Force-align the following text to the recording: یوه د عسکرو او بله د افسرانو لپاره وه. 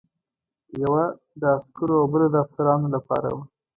یوه 0.83 1.03
د 1.41 1.43
عسکرو 1.57 1.95
او 2.01 2.05
بله 2.11 2.27
د 2.31 2.35
افسرانو 2.45 2.87
لپاره 2.95 3.27
وه. 3.35 3.43